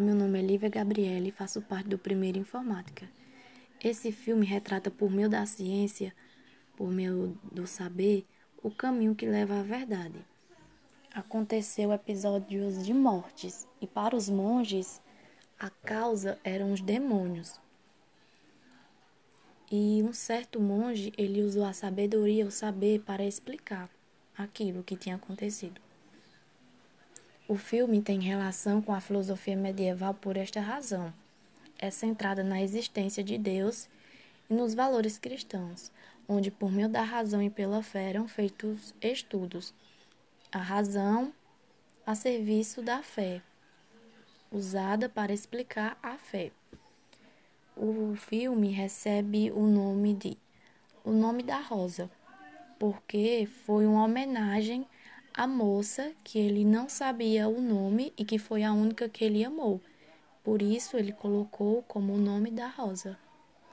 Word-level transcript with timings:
Meu 0.00 0.14
nome 0.14 0.38
é 0.38 0.42
Lívia 0.42 0.68
Gabriele 0.68 1.30
e 1.30 1.32
faço 1.32 1.60
parte 1.60 1.88
do 1.88 1.98
Primeiro 1.98 2.38
Informática. 2.38 3.08
Esse 3.82 4.12
filme 4.12 4.46
retrata, 4.46 4.92
por 4.92 5.10
meio 5.10 5.28
da 5.28 5.44
ciência, 5.44 6.14
por 6.76 6.88
meio 6.88 7.36
do 7.50 7.66
saber, 7.66 8.24
o 8.62 8.70
caminho 8.70 9.14
que 9.14 9.26
leva 9.26 9.58
à 9.58 9.62
verdade. 9.62 10.24
Aconteceu 11.12 11.92
episódios 11.92 12.86
de 12.86 12.94
mortes 12.94 13.66
e 13.80 13.88
para 13.88 14.14
os 14.14 14.28
monges 14.28 15.00
a 15.58 15.68
causa 15.68 16.38
eram 16.44 16.72
os 16.72 16.80
demônios. 16.80 17.60
E 19.72 20.00
um 20.04 20.12
certo 20.12 20.60
monge, 20.60 21.12
ele 21.18 21.42
usou 21.42 21.64
a 21.64 21.72
sabedoria, 21.72 22.46
o 22.46 22.52
saber 22.52 23.00
para 23.00 23.24
explicar 23.24 23.90
aquilo 24.36 24.84
que 24.84 24.96
tinha 24.96 25.16
acontecido. 25.16 25.87
O 27.48 27.56
filme 27.56 28.02
tem 28.02 28.20
relação 28.20 28.82
com 28.82 28.92
a 28.92 29.00
filosofia 29.00 29.56
medieval 29.56 30.12
por 30.12 30.36
esta 30.36 30.60
razão. 30.60 31.10
É 31.78 31.90
centrada 31.90 32.44
na 32.44 32.60
existência 32.60 33.24
de 33.24 33.38
Deus 33.38 33.88
e 34.50 34.52
nos 34.52 34.74
valores 34.74 35.16
cristãos, 35.16 35.90
onde, 36.28 36.50
por 36.50 36.70
meio 36.70 36.90
da 36.90 37.02
razão 37.02 37.42
e 37.42 37.48
pela 37.48 37.82
fé, 37.82 38.10
eram 38.10 38.28
feitos 38.28 38.94
estudos. 39.00 39.72
A 40.52 40.58
razão 40.58 41.32
a 42.04 42.14
serviço 42.14 42.82
da 42.82 43.02
fé, 43.02 43.40
usada 44.52 45.08
para 45.08 45.32
explicar 45.32 45.98
a 46.02 46.18
fé. 46.18 46.52
O 47.74 48.14
filme 48.14 48.70
recebe 48.72 49.50
o 49.52 49.66
nome 49.66 50.12
de 50.12 50.36
O 51.02 51.12
Nome 51.12 51.42
da 51.42 51.60
Rosa, 51.60 52.10
porque 52.78 53.48
foi 53.64 53.86
uma 53.86 54.04
homenagem 54.04 54.86
a 55.38 55.46
moça 55.46 56.10
que 56.24 56.36
ele 56.36 56.64
não 56.64 56.88
sabia 56.88 57.48
o 57.48 57.60
nome 57.60 58.12
e 58.18 58.24
que 58.24 58.40
foi 58.40 58.64
a 58.64 58.72
única 58.72 59.08
que 59.08 59.24
ele 59.24 59.44
amou. 59.44 59.80
Por 60.42 60.60
isso 60.60 60.96
ele 60.96 61.12
colocou 61.12 61.84
como 61.84 62.12
o 62.12 62.18
nome 62.18 62.50
da 62.50 62.66
rosa. 62.66 63.16